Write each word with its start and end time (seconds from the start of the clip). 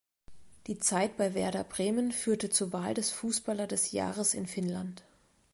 Die 0.65 0.79
Zeit 0.79 1.15
bei 1.15 1.35
Werder 1.35 1.63
Bremen 1.63 2.11
führte 2.11 2.49
zur 2.49 2.73
Wahl 2.73 2.95
des 2.95 3.11
Fußballer 3.11 3.67
des 3.67 3.91
Jahres 3.91 4.33
in 4.33 4.47
Finnland. 4.47 5.03